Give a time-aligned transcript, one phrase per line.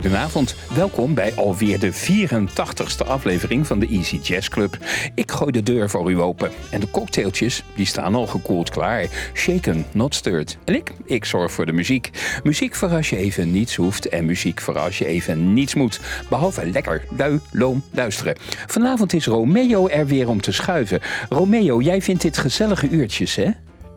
[0.00, 4.78] Goedenavond, welkom bij alweer de 84ste aflevering van de Easy Jazz Club.
[5.14, 9.06] Ik gooi de deur voor u open en de cocktailtjes die staan al gekoeld klaar.
[9.34, 10.58] Shaken, not stirred.
[10.64, 12.10] En ik, ik zorg voor de muziek.
[12.42, 16.00] Muziek voor als je even niets hoeft en muziek voor als je even niets moet.
[16.28, 18.36] Behalve lekker, lui, loom, luisteren.
[18.66, 21.00] Vanavond is Romeo er weer om te schuiven.
[21.28, 23.50] Romeo, jij vindt dit gezellige uurtjes, hè?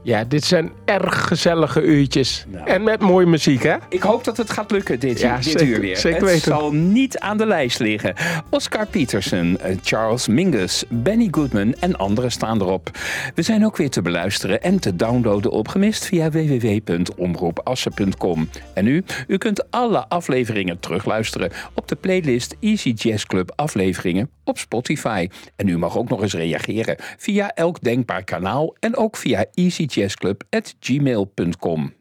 [0.04, 2.46] Ja, dit zijn erg gezellige uurtjes.
[2.48, 2.68] Nou.
[2.68, 3.76] En met mooie muziek, hè?
[3.90, 5.98] Ik hoop dat het gaat lukken dit, ja, dit zeker, uur weer.
[5.98, 8.14] Zeker het zal niet aan de lijst liggen.
[8.50, 12.90] Oscar Peterson, eh, Charles Mingus, Benny Goodman en anderen staan erop.
[13.36, 18.50] We zijn ook weer te beluisteren en te downloaden op gemist via www.omroepassen.com.
[18.74, 24.58] En u, u kunt alle afleveringen terugluisteren op de playlist Easy Jazz Club afleveringen op
[24.58, 25.30] Spotify.
[25.56, 29.86] En u mag ook nog eens reageren via elk denkbaar kanaal en ook via Easy
[29.94, 31.94] jazzclub.gmail.com.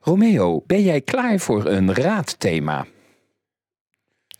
[0.00, 2.86] Romeo, ben jij klaar voor een raadthema?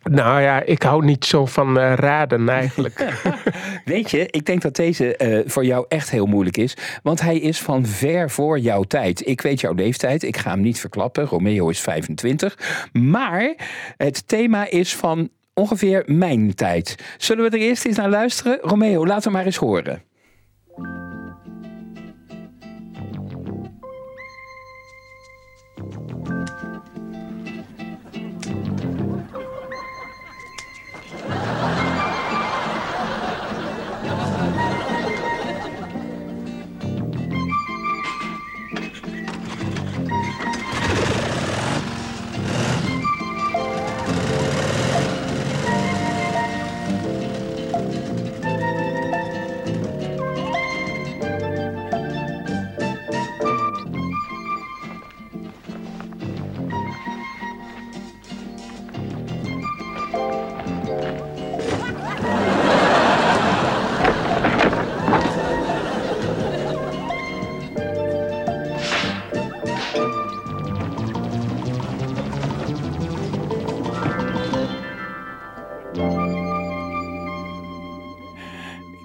[0.02, 3.14] Nou ja, ik hou niet zo van uh, raden eigenlijk.
[3.84, 6.76] Weet je, ik denk dat deze uh, voor jou echt heel moeilijk is.
[7.02, 9.26] Want hij is van ver voor jouw tijd.
[9.26, 11.24] Ik weet jouw leeftijd, ik ga hem niet verklappen.
[11.24, 12.58] Romeo is 25.
[12.92, 13.54] Maar
[13.96, 16.96] het thema is van ongeveer mijn tijd.
[17.16, 18.58] Zullen we er eerst eens naar luisteren?
[18.62, 20.02] Romeo, laten we maar eens horen.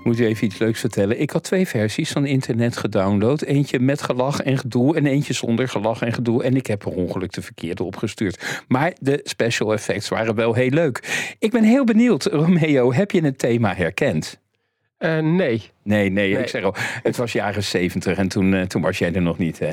[0.07, 1.21] Moet u even iets leuks vertellen.
[1.21, 3.41] Ik had twee versies van internet gedownload.
[3.41, 6.43] Eentje met gelach en gedoe en eentje zonder gelach en gedoe.
[6.43, 8.63] En ik heb per ongeluk de verkeerde opgestuurd.
[8.67, 11.35] Maar de special effects waren wel heel leuk.
[11.39, 14.39] Ik ben heel benieuwd, Romeo, heb je het thema herkend?
[14.99, 15.71] Uh, nee.
[15.83, 19.13] Nee, nee, ik zeg al, het was jaren zeventig en toen, uh, toen was jij
[19.13, 19.59] er nog niet.
[19.59, 19.71] Hè?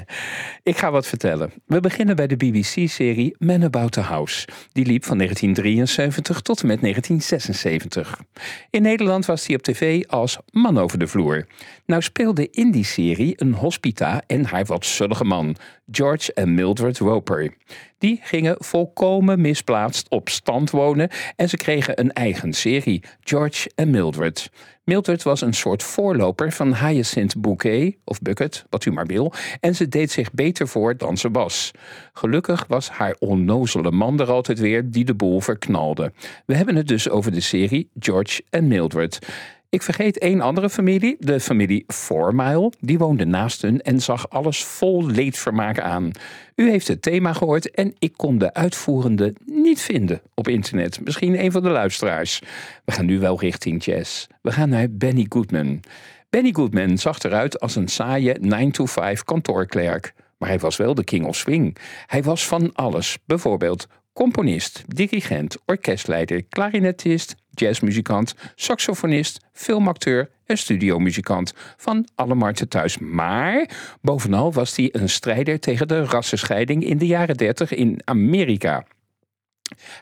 [0.63, 1.53] Ik ga wat vertellen.
[1.67, 4.49] We beginnen bij de BBC-serie Man About the House.
[4.73, 8.21] Die liep van 1973 tot en met 1976.
[8.71, 11.47] In Nederland was die op tv als Man over de vloer.
[11.87, 15.57] Nou speelde in die serie een hospita en haar wat zullige man,
[15.91, 17.55] George en Mildred Roper.
[17.99, 23.91] Die gingen volkomen misplaatst op stand wonen en ze kregen een eigen serie, George en
[23.91, 24.51] Mildred.
[24.85, 29.75] Mildred was een soort voorloper van Hyacinth Bouquet, of Bucket, wat u maar wil, en
[29.75, 31.71] ze deed zich beter voor dan ze was.
[32.13, 36.13] Gelukkig was haar onnozele man er altijd weer die de boel verknalde.
[36.47, 39.19] We hebben het dus over de serie George en Mildred.
[39.75, 42.73] Ik vergeet één andere familie, de familie Fourmile.
[42.81, 46.11] Die woonde naast hun en zag alles vol leedvermaak aan.
[46.55, 49.35] U heeft het thema gehoord en ik kon de uitvoerende
[49.65, 51.01] niet vinden op internet.
[51.05, 52.41] Misschien een van de luisteraars.
[52.85, 54.27] We gaan nu wel richting jazz.
[54.43, 55.81] We gaan naar Benny Goodman.
[56.31, 60.15] Benny Goodman zag eruit als een saaie 9-to-5 kantoorklerk.
[60.39, 61.77] Maar hij was wel de king of swing.
[62.07, 63.19] Hij was van alles.
[63.27, 72.99] Bijvoorbeeld componist, dirigent, orkestleider, klarinetist, jazzmuzikant, saxofonist, filmacteur en studiomuzikant van alle markten thuis.
[72.99, 73.71] Maar
[74.01, 78.85] bovenal was hij een strijder tegen de rassenscheiding in de jaren 30 in Amerika.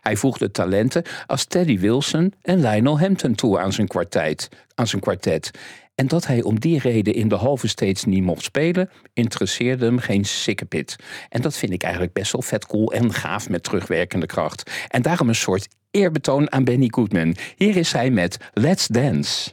[0.00, 5.02] Hij voegde talenten als Teddy Wilson en Lionel Hampton toe aan zijn, kwartet, aan zijn
[5.02, 5.50] kwartet.
[5.94, 9.98] En dat hij om die reden in de halve steeds niet mocht spelen, interesseerde hem
[9.98, 10.96] geen sikkepit.
[11.28, 14.70] En dat vind ik eigenlijk best wel vet cool en gaaf met terugwerkende kracht.
[14.88, 17.36] En daarom een soort eerbetoon aan Benny Goodman.
[17.56, 19.50] Hier is hij met Let's Dance.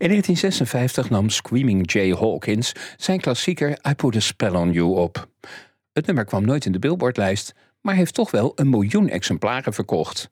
[0.00, 5.28] In 1956 nam Screaming Jay Hawkins zijn klassieker I Put a Spell on You op.
[5.92, 10.30] Het nummer kwam nooit in de Billboardlijst, maar heeft toch wel een miljoen exemplaren verkocht.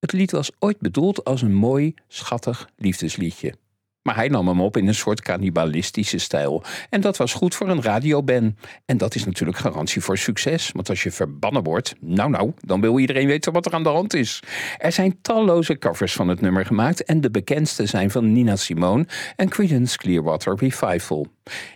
[0.00, 3.54] Het lied was ooit bedoeld als een mooi, schattig liefdesliedje.
[4.04, 6.62] Maar hij nam hem op in een soort cannibalistische stijl.
[6.90, 8.56] En dat was goed voor een radioban.
[8.84, 10.70] En dat is natuurlijk garantie voor succes.
[10.72, 13.88] Want als je verbannen wordt, nou nou, dan wil iedereen weten wat er aan de
[13.88, 14.42] hand is.
[14.78, 17.04] Er zijn talloze covers van het nummer gemaakt.
[17.04, 19.06] En de bekendste zijn van Nina Simone
[19.36, 21.26] en Creedence Clearwater Revival.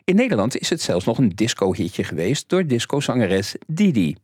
[0.04, 4.16] In Nederland is het zelfs nog een disco-hitje geweest door disco-zangeres Didi.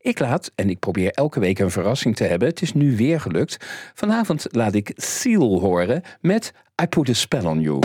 [0.00, 3.20] Ik laat, en ik probeer elke week een verrassing te hebben, het is nu weer
[3.20, 3.66] gelukt.
[3.94, 7.80] Vanavond laat ik Seal horen met I Put a Spell on You.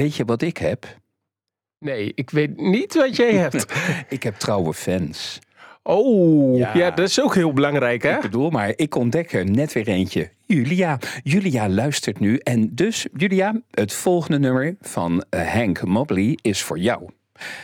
[0.00, 0.98] Weet je wat ik heb?
[1.78, 3.66] Nee, ik weet niet wat jij hebt.
[4.16, 5.38] Ik heb trouwe fans.
[5.82, 6.74] Oh, Ja.
[6.74, 6.90] ja.
[6.90, 8.14] dat is ook heel belangrijk, hè?
[8.14, 10.30] Ik bedoel, maar ik ontdek er net weer eentje.
[10.46, 10.98] Julia.
[11.22, 12.36] Julia luistert nu.
[12.36, 17.08] En dus, Julia, het volgende nummer van eh, Hank Mobley is voor jou.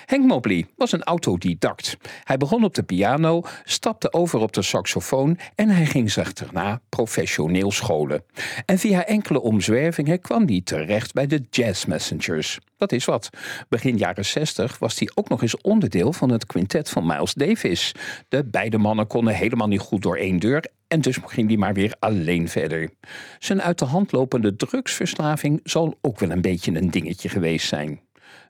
[0.06, 1.96] Hank Mobley was een autodidact.
[2.24, 6.80] Hij begon op de piano, stapte over op de saxofoon en hij ging zich daarna
[6.88, 8.24] professioneel scholen.
[8.66, 12.58] En via enkele omzwervingen kwam hij terecht bij de Jazz Messengers.
[12.76, 13.30] Dat is wat.
[13.68, 17.94] Begin jaren 60 was hij ook nog eens onderdeel van het quintet van Miles Davis.
[18.28, 21.74] De beide mannen konden helemaal niet goed door één deur en dus ging hij maar
[21.74, 22.90] weer alleen verder.
[23.38, 28.00] Zijn uit de hand lopende drugsverslaving zal ook wel een beetje een dingetje geweest zijn.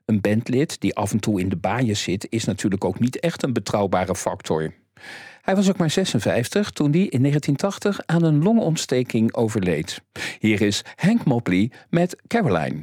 [0.07, 3.43] Een bandlid die af en toe in de baaien zit, is natuurlijk ook niet echt
[3.43, 4.73] een betrouwbare factor.
[5.41, 10.01] Hij was ook maar 56 toen hij in 1980 aan een longontsteking overleed.
[10.39, 12.81] Hier is Hank Mobley met Caroline.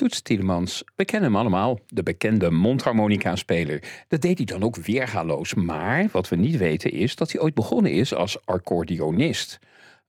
[0.00, 4.04] Toets Tielemans, we kennen hem allemaal, de bekende mondharmonica-speler.
[4.08, 7.54] Dat deed hij dan ook weergaloos, maar wat we niet weten is dat hij ooit
[7.54, 9.58] begonnen is als accordeonist.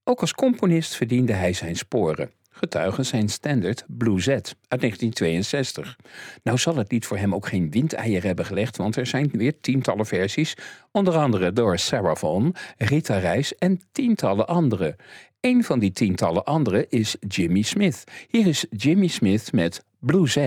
[0.04, 2.32] Ook als componist verdiende hij zijn sporen.
[2.54, 5.98] Getuigen zijn standard Blue Z uit 1962.
[6.44, 9.60] Nou zal het lied voor hem ook geen windeier hebben gelegd, want er zijn weer
[9.62, 10.56] tientallen versies,
[10.92, 14.96] onder andere door Sarah Vaughan, Rita Reis en tientallen anderen.
[15.40, 18.04] Een van die tientallen anderen is Jimmy Smith.
[18.28, 20.38] Hier is Jimmy Smith met Blue Z.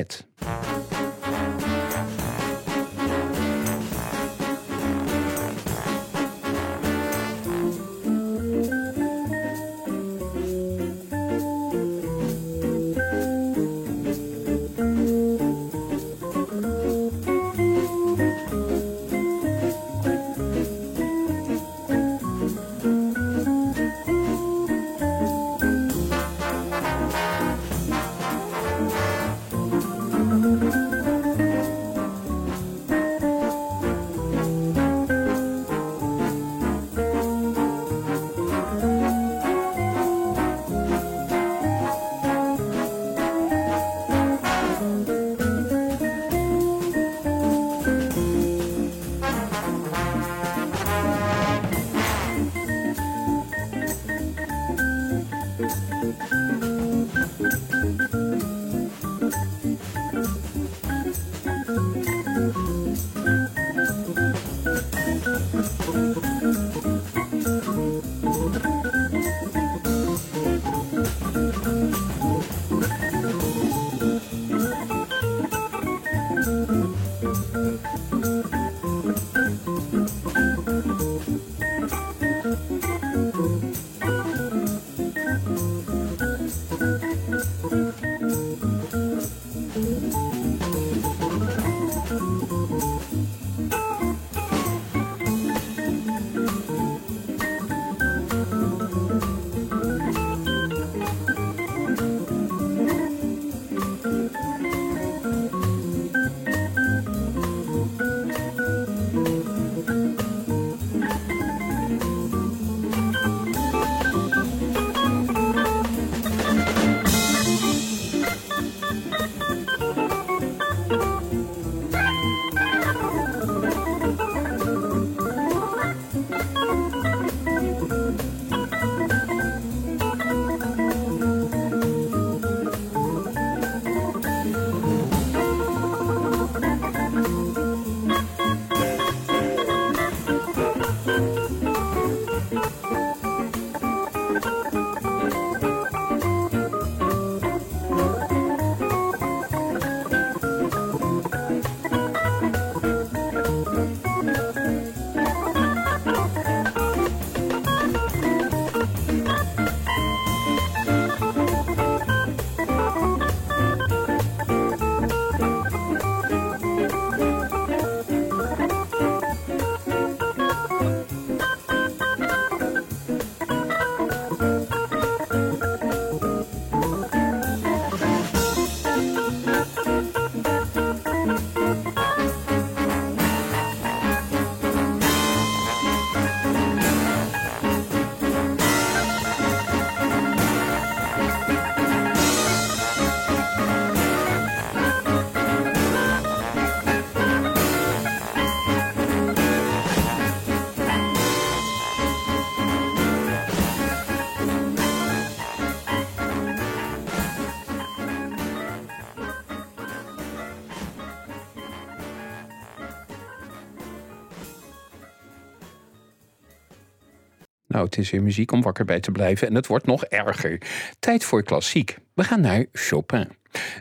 [217.94, 220.61] het is weer muziek om wakker bij te blijven en het wordt nog erger.
[220.98, 221.96] Tijd voor klassiek.
[222.14, 223.28] We gaan naar Chopin.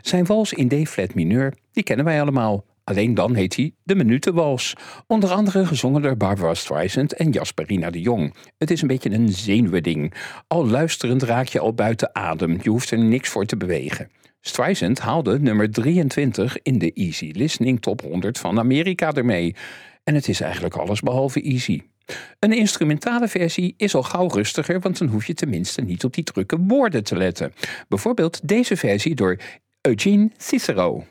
[0.02, 2.64] Zijn wals in D-flat mineur, die kennen wij allemaal.
[2.84, 4.74] Alleen dan heet hij de Minutenwals.
[5.06, 8.34] Onder andere gezongen door Barbara Streisand en Jasperina de Jong.
[8.58, 10.14] Het is een beetje een zenuwending.
[10.46, 12.58] Al luisterend raak je al buiten adem.
[12.62, 14.10] Je hoeft er niks voor te bewegen.
[14.40, 19.54] Streisand haalde nummer 23 in de Easy Listening Top 100 van Amerika ermee.
[20.04, 21.82] En het is eigenlijk alles behalve easy.
[22.38, 26.24] Een instrumentale versie is al gauw rustiger, want dan hoef je tenminste niet op die
[26.24, 27.52] drukke woorden te letten.
[27.88, 29.38] Bijvoorbeeld deze versie door
[29.80, 31.04] Eugene Cicero.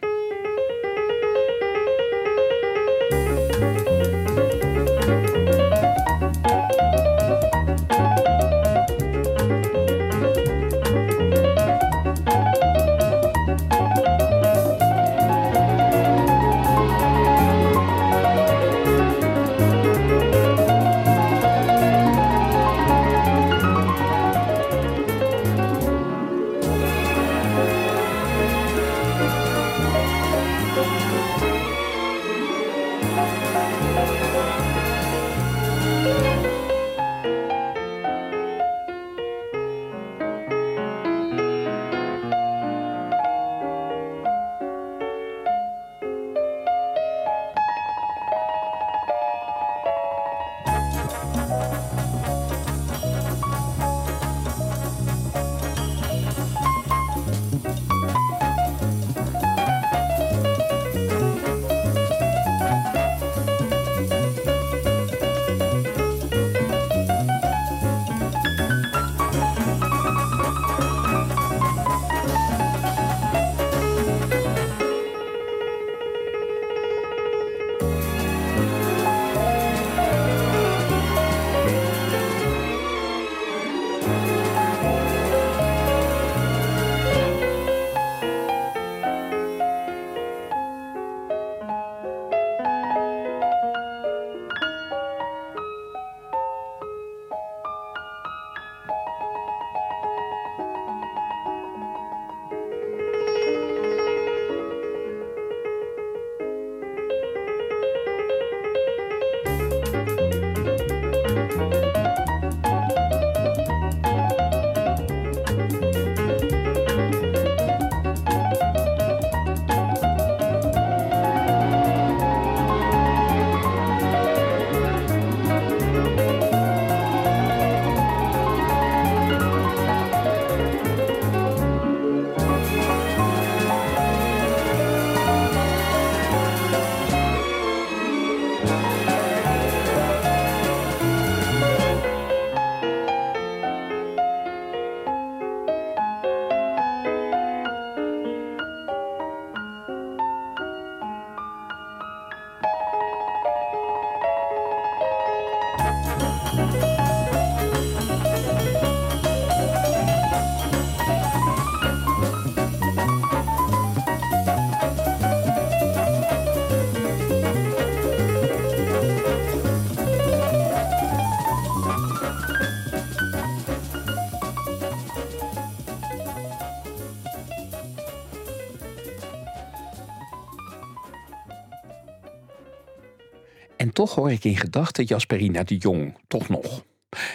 [184.03, 186.85] Toch hoor ik in gedachten Jasperina de Jong, toch nog.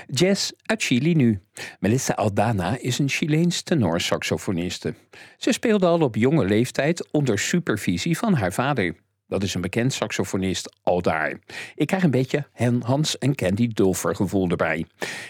[0.06, 1.40] Jazz uit Chili nu.
[1.80, 4.94] Melissa Aldana is een Chileens tenorsaxofoniste.
[5.36, 8.96] Ze speelde al op jonge leeftijd onder supervisie van haar vader.
[9.26, 11.38] Dat is een bekend saxofonist al daar.
[11.74, 12.46] Ik krijg een beetje
[12.80, 14.86] Hans en Candy Dulfer gevoel erbij.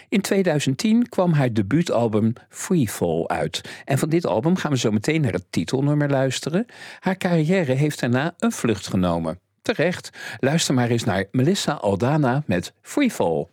[0.08, 3.60] In 2010 kwam haar debuutalbum Freefall uit.
[3.84, 6.66] En van dit album gaan we zo meteen naar het titelnummer luisteren.
[7.00, 9.38] Haar carrière heeft daarna een vlucht genomen.
[9.74, 10.10] Terecht.
[10.40, 13.46] Luister maar eens naar Melissa Aldana met Freefall.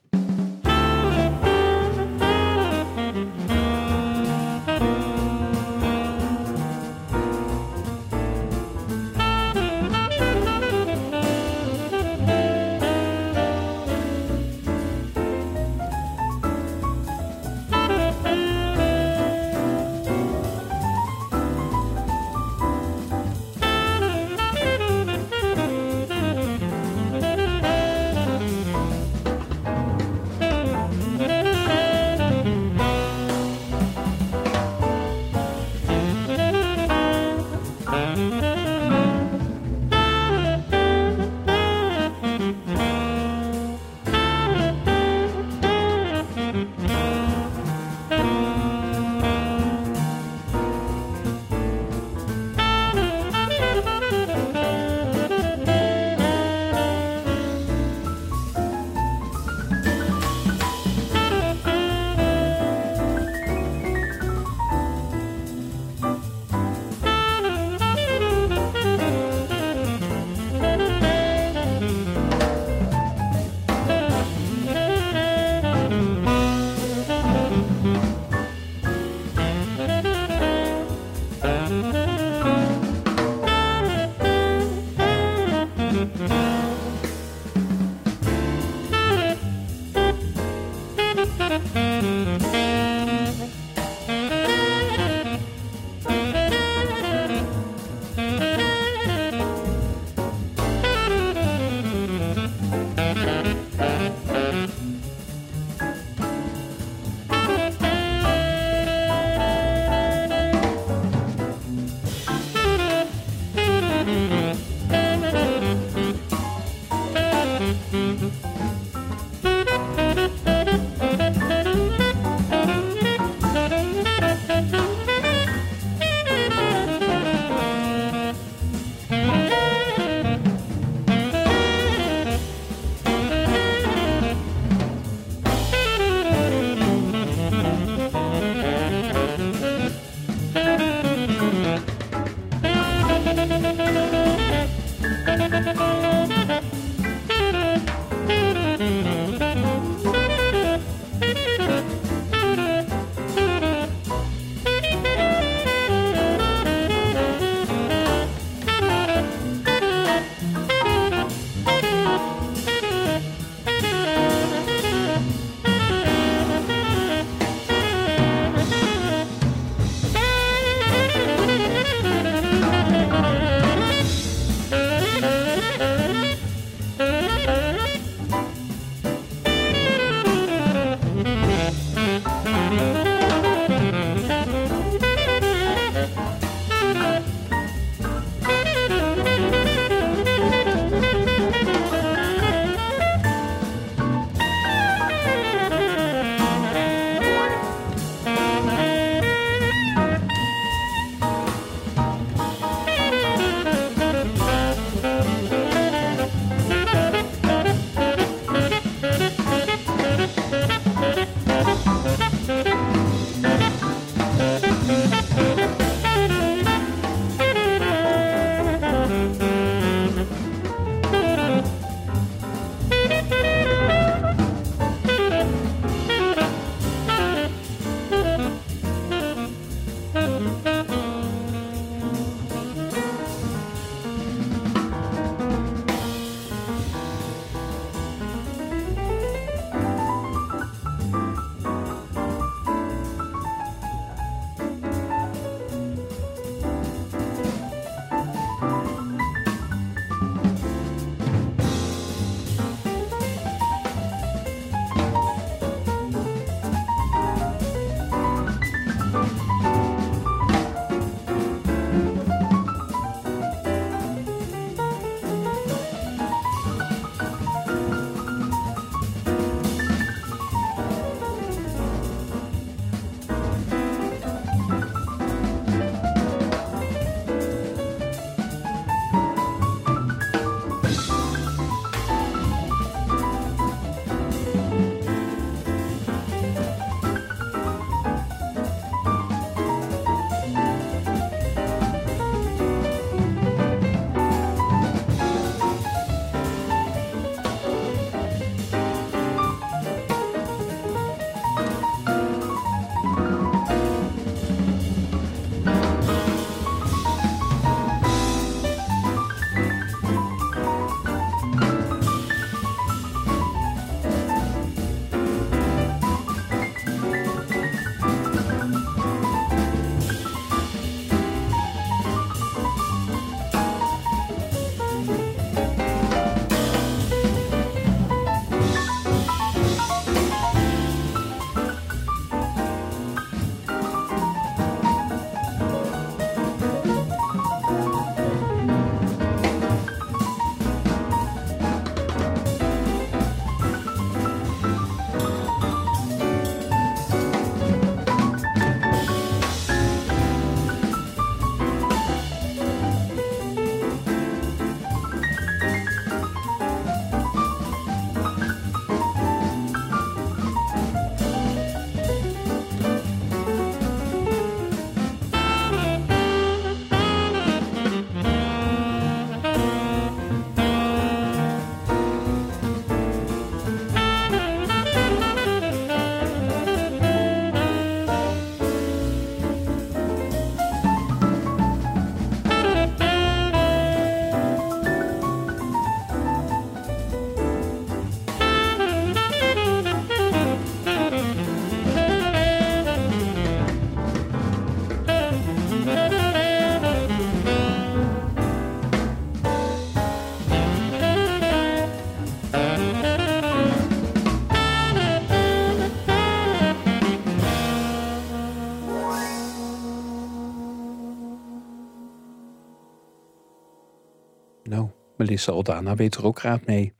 [415.35, 416.93] Melissa Aldana weet er ook raad mee.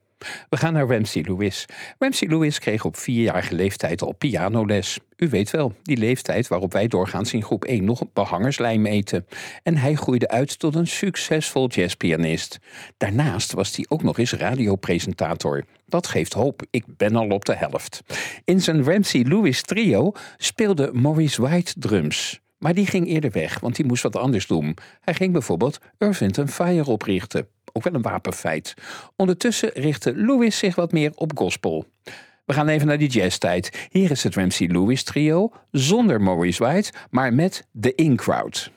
[0.50, 1.65] We gaan naar Ramsey Lewis.
[2.00, 5.00] Ramsey Lewis kreeg op vierjarige leeftijd al pianoles.
[5.17, 9.26] U weet wel, die leeftijd waarop wij doorgaans in groep 1 nog behangerslijm eten.
[9.63, 12.60] En hij groeide uit tot een succesvol jazzpianist.
[12.98, 15.63] Daarnaast was hij ook nog eens radiopresentator.
[15.86, 18.02] Dat geeft hoop, ik ben al op de helft.
[18.43, 22.39] In zijn Ramsey Lewis trio speelde Maurice White drums.
[22.58, 24.78] Maar die ging eerder weg, want die moest wat anders doen.
[25.02, 28.74] Hij ging bijvoorbeeld Wind Fire oprichten ook wel een wapenfeit.
[29.16, 31.86] Ondertussen richtte Lewis zich wat meer op gospel.
[32.46, 33.88] We gaan even naar die jazztijd.
[33.90, 38.72] Hier is het Ramsey Lewis trio, zonder Maurice White, maar met de In Crowd.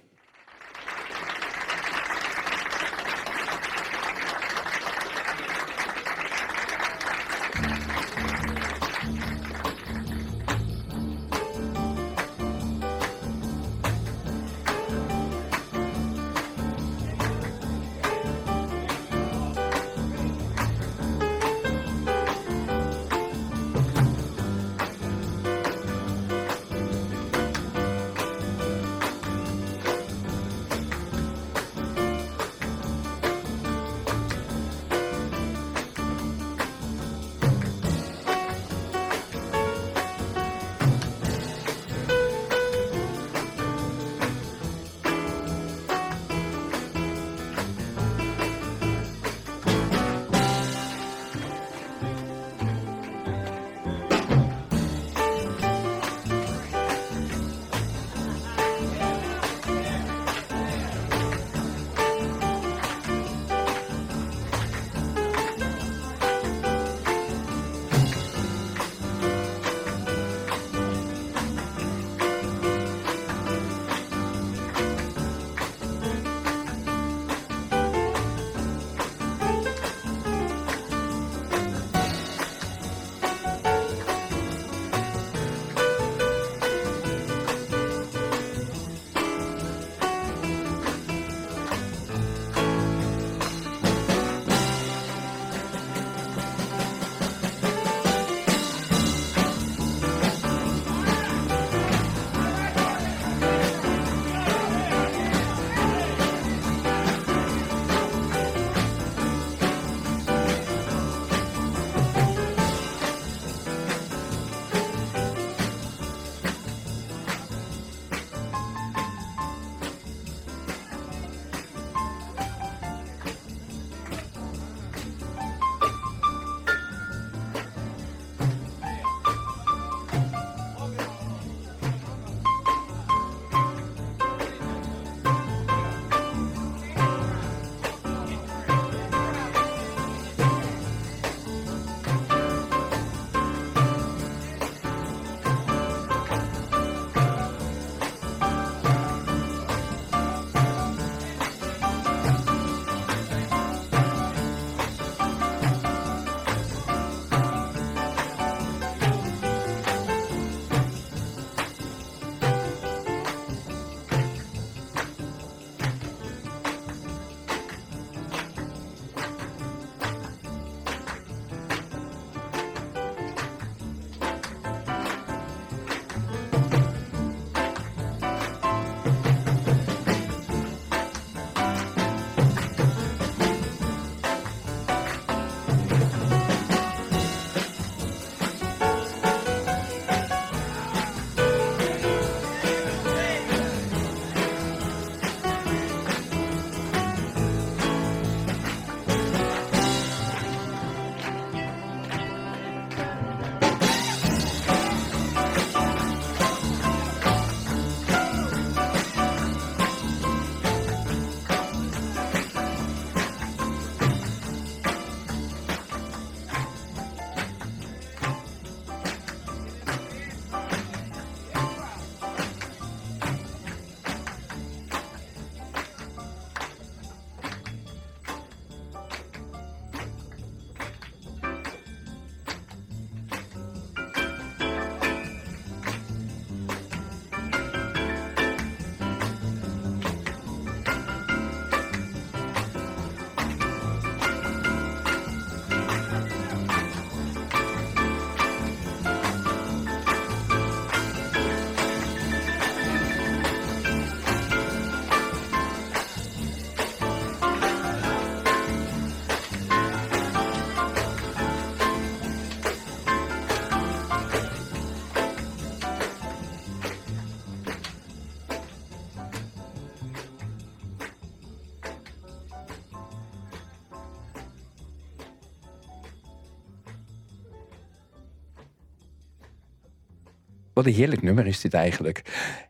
[280.78, 282.22] Wat een heerlijk nummer is dit eigenlijk.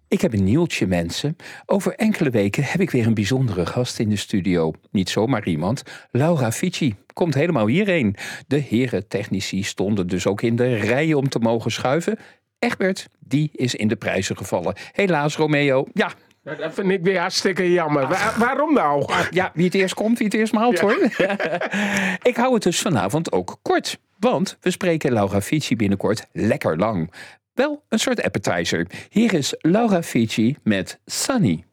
[0.09, 1.36] Ik heb een nieuwtje, mensen.
[1.66, 4.72] Over enkele weken heb ik weer een bijzondere gast in de studio.
[4.90, 5.82] Niet zomaar iemand.
[6.11, 8.16] Laura Fici komt helemaal hierheen.
[8.46, 12.18] De heren technici stonden dus ook in de rijen om te mogen schuiven.
[12.59, 14.74] Egbert, die is in de prijzen gevallen.
[14.92, 15.86] Helaas, Romeo.
[15.92, 18.09] Ja, dat vind ik weer hartstikke jammer.
[18.09, 19.12] Wa- waarom nou?
[19.30, 20.98] ja, wie het eerst komt, wie het eerst maalt hoor.
[22.30, 23.98] ik hou het dus vanavond ook kort.
[24.18, 27.11] Want we spreken Laura Fici binnenkort lekker lang.
[27.59, 28.86] Wel een soort appetizer.
[29.11, 31.68] Hier is Laura Fici met sunny.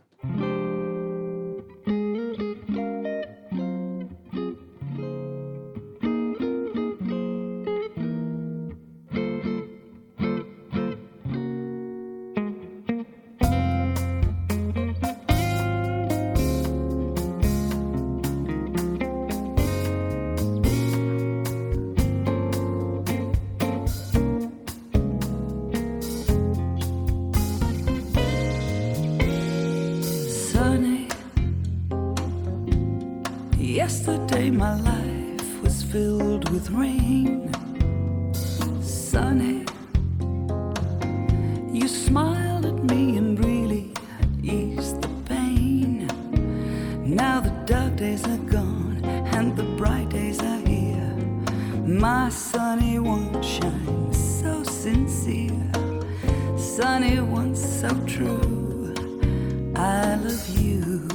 [60.35, 61.14] I love you.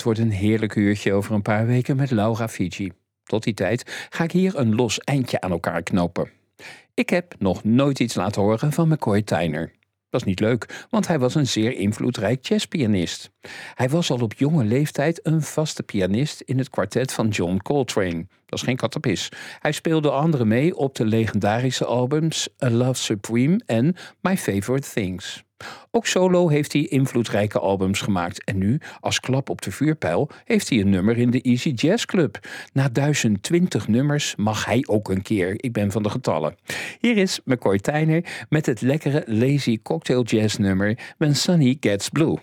[0.00, 2.92] Dat wordt een heerlijk uurtje over een paar weken met Laura Fiji.
[3.24, 6.30] Tot die tijd ga ik hier een los eindje aan elkaar knopen.
[6.94, 9.72] Ik heb nog nooit iets laten horen van McCoy Tyner.
[10.10, 13.30] Dat is niet leuk, want hij was een zeer invloedrijk jazzpianist.
[13.74, 18.26] Hij was al op jonge leeftijd een vaste pianist in het kwartet van John Coltrane.
[18.46, 19.32] Dat is geen kattenpis.
[19.58, 25.44] Hij speelde anderen mee op de legendarische albums A Love Supreme en My Favorite Things.
[25.90, 28.44] Ook solo heeft hij invloedrijke albums gemaakt.
[28.44, 32.04] En nu, als klap op de vuurpijl, heeft hij een nummer in de Easy Jazz
[32.04, 32.38] Club.
[32.72, 35.54] Na 1020 nummers mag hij ook een keer.
[35.56, 36.56] Ik ben van de getallen.
[37.00, 42.38] Hier is McCoy Tyner met het lekkere lazy cocktail jazz nummer When Sunny Gets Blue.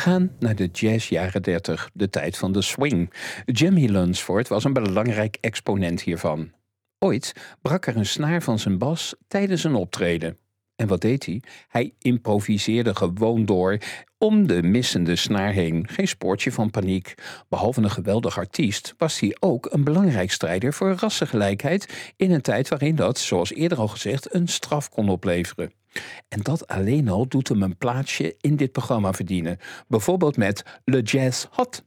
[0.00, 3.12] Gaan naar de jazz jaren 30, de tijd van de swing.
[3.44, 6.52] Jimmy Lunsford was een belangrijk exponent hiervan.
[6.98, 10.38] Ooit brak er een snaar van zijn bas tijdens een optreden.
[10.76, 11.42] En wat deed hij?
[11.68, 13.78] Hij improviseerde gewoon door
[14.18, 15.88] om de missende snaar heen.
[15.88, 17.14] Geen spoortje van paniek.
[17.48, 22.68] Behalve een geweldig artiest was hij ook een belangrijk strijder voor rassengelijkheid in een tijd
[22.68, 25.79] waarin dat, zoals eerder al gezegd, een straf kon opleveren.
[26.28, 29.58] En dat alleen al doet hem een plaatsje in dit programma verdienen.
[29.88, 31.84] Bijvoorbeeld met Le Jazz Hot.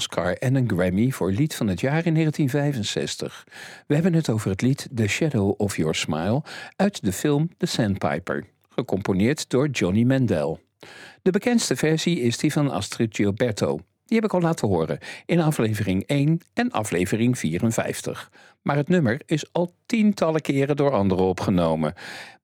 [0.00, 3.46] Oscar en een Grammy voor lied van het jaar in 1965.
[3.86, 6.42] We hebben het over het lied The Shadow of Your Smile
[6.76, 10.60] uit de film The Sandpiper, gecomponeerd door Johnny Mandel.
[11.22, 13.78] De bekendste versie is die van Astrid Gilberto.
[14.04, 18.30] Die heb ik al laten horen in aflevering 1 en aflevering 54.
[18.62, 21.94] Maar het nummer is al tientallen keren door anderen opgenomen.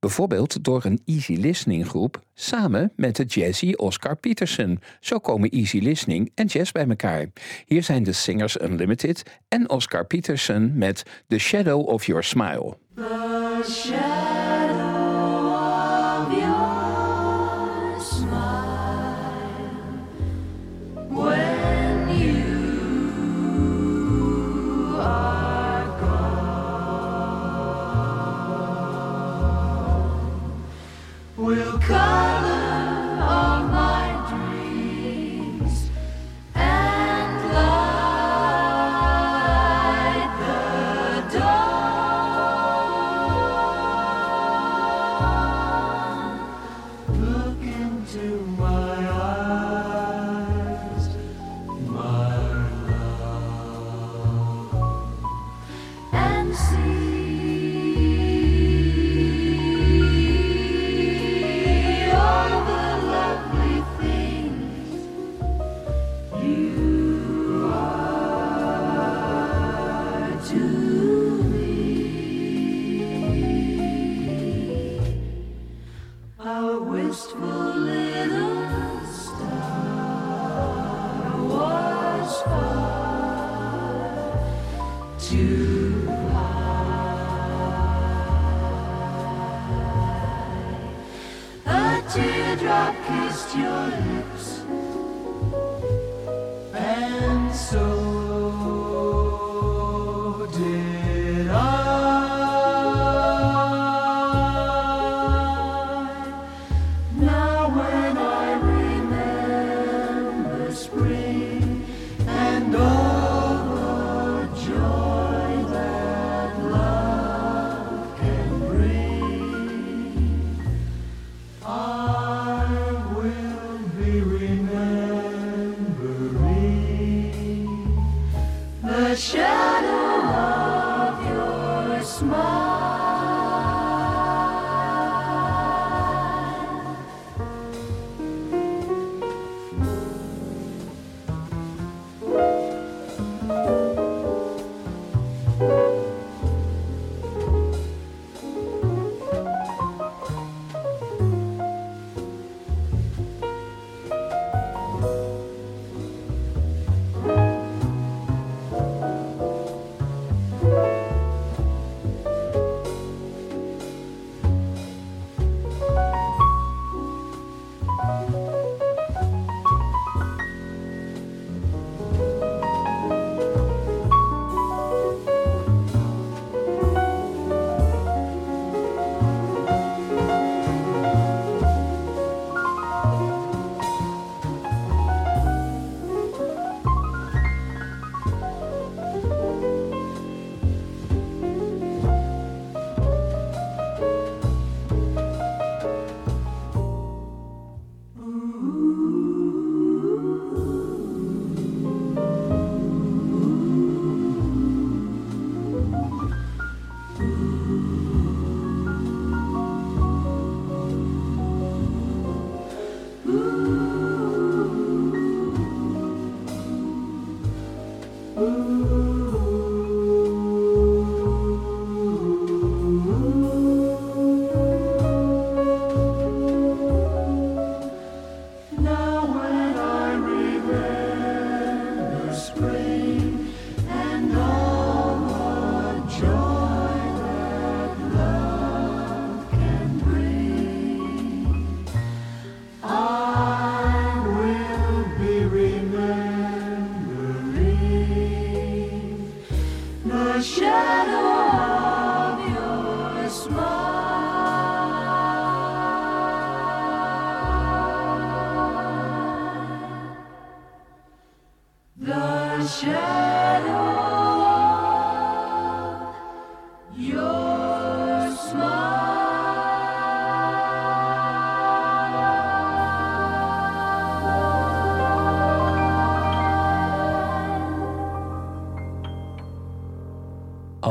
[0.01, 4.81] Bijvoorbeeld door een Easy Listening groep samen met de jazzy Oscar Peterson.
[5.01, 7.27] Zo komen Easy Listening en jazz bij elkaar.
[7.67, 12.77] Hier zijn de Singers Unlimited en Oscar Peterson met The Shadow of Your Smile.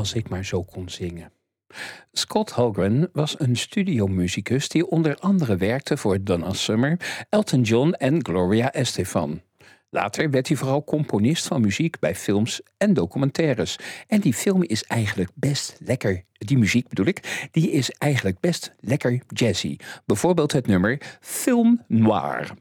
[0.05, 1.31] Als ik maar zo kon zingen.
[2.11, 8.25] Scott Holgren was een studiomuzikus die onder andere werkte voor Donna Summer, Elton John en
[8.25, 9.41] Gloria Estefan.
[9.89, 13.77] Later werd hij vooral componist van muziek bij films en documentaires.
[14.07, 16.23] En die film is eigenlijk best lekker.
[16.37, 19.77] Die muziek bedoel ik, die is eigenlijk best lekker jazzy.
[20.05, 22.53] Bijvoorbeeld het nummer Film Noir.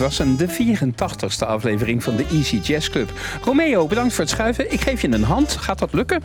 [0.00, 3.12] Was een de 84ste aflevering van de Easy Jazz Club.
[3.44, 4.72] Romeo, bedankt voor het schuiven.
[4.72, 5.56] Ik geef je een hand.
[5.56, 6.22] Gaat dat lukken?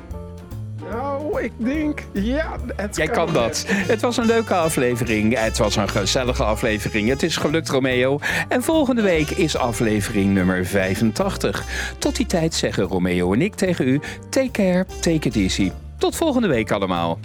[0.91, 3.65] Nou, ik denk, ja, het Jij kan dat.
[3.67, 5.37] Het was een leuke aflevering.
[5.37, 7.09] Het was een gezellige aflevering.
[7.09, 8.19] Het is gelukt, Romeo.
[8.47, 11.63] En volgende week is aflevering nummer 85.
[11.97, 15.71] Tot die tijd zeggen Romeo en ik tegen u: take care, take it easy.
[15.97, 17.19] Tot volgende week allemaal.